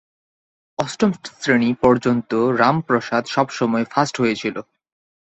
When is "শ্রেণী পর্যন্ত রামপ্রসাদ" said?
1.33-3.23